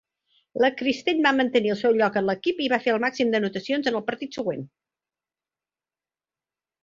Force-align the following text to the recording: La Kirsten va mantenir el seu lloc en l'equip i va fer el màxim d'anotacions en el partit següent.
La 0.63 0.69
Kirsten 0.77 1.19
va 1.25 1.33
mantenir 1.39 1.73
el 1.73 1.77
seu 1.81 1.97
lloc 1.99 2.17
en 2.21 2.25
l'equip 2.29 2.63
i 2.67 2.69
va 2.73 2.79
fer 2.85 2.95
el 2.95 3.03
màxim 3.05 3.35
d'anotacions 3.35 3.91
en 3.91 3.99
el 3.99 4.05
partit 4.09 4.39
següent. 4.39 4.67